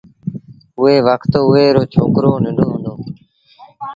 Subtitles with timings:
[0.79, 2.93] اُئي وکت اُئي رو ڇوڪرو ننڍو هُݩدو